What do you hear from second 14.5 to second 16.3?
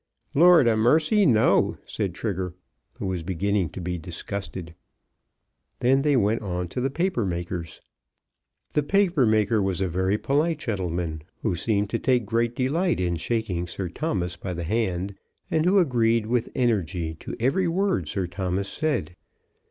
the hand, and who agreed